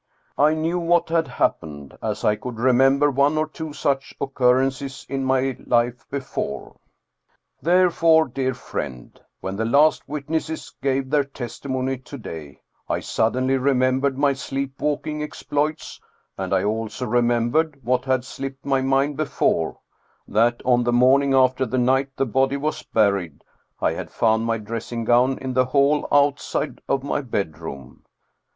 [0.39, 5.23] I knew what had happened, as I could remember one or two such occurrences in
[5.23, 6.77] my life before."
[7.61, 12.17] Therefore, dear friend, when the last witnesses gave 296 Steen Steensen Blicher their testimony to
[12.17, 16.01] day, I suddenly remembered my sleep walking exploits,
[16.35, 19.77] and I also remembered, what had slipped my mind before,
[20.27, 23.43] that on the morning after the night the body was buried
[23.79, 28.03] I had found my dressing gown in the hall outside of my bedroom.